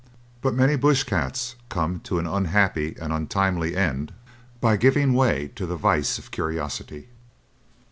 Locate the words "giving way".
4.75-5.49